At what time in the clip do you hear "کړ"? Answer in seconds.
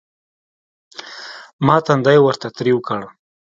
2.87-2.99